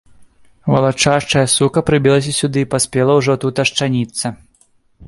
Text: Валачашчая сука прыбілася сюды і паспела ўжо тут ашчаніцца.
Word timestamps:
Валачашчая 0.75 1.43
сука 1.57 1.79
прыбілася 1.91 2.35
сюды 2.41 2.59
і 2.67 2.71
паспела 2.73 3.21
ўжо 3.21 3.33
тут 3.47 3.55
ашчаніцца. 3.67 4.25